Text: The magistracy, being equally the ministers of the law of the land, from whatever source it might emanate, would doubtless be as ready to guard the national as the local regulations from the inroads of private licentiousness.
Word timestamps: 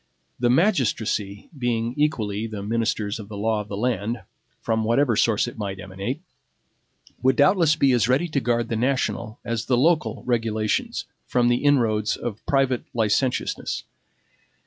The 0.39 0.49
magistracy, 0.49 1.51
being 1.55 1.93
equally 1.95 2.47
the 2.47 2.63
ministers 2.63 3.19
of 3.19 3.29
the 3.29 3.37
law 3.37 3.61
of 3.61 3.67
the 3.67 3.77
land, 3.77 4.21
from 4.59 4.83
whatever 4.83 5.15
source 5.15 5.47
it 5.47 5.59
might 5.59 5.79
emanate, 5.79 6.21
would 7.21 7.35
doubtless 7.35 7.75
be 7.75 7.91
as 7.91 8.09
ready 8.09 8.27
to 8.29 8.39
guard 8.39 8.69
the 8.69 8.75
national 8.75 9.39
as 9.45 9.65
the 9.65 9.77
local 9.77 10.23
regulations 10.25 11.05
from 11.27 11.49
the 11.49 11.57
inroads 11.63 12.17
of 12.17 12.43
private 12.47 12.83
licentiousness. 12.95 13.83